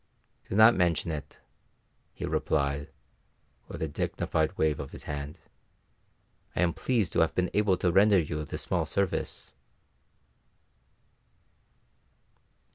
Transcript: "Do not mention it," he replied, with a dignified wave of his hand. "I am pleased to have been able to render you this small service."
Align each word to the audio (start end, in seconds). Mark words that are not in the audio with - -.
"Do 0.49 0.55
not 0.55 0.73
mention 0.73 1.11
it," 1.11 1.39
he 2.15 2.25
replied, 2.25 2.89
with 3.67 3.83
a 3.83 3.87
dignified 3.87 4.57
wave 4.57 4.79
of 4.79 4.89
his 4.93 5.03
hand. 5.03 5.37
"I 6.55 6.61
am 6.61 6.73
pleased 6.73 7.13
to 7.13 7.19
have 7.19 7.35
been 7.35 7.51
able 7.53 7.77
to 7.77 7.91
render 7.91 8.17
you 8.17 8.43
this 8.43 8.63
small 8.63 8.87
service." 8.87 9.53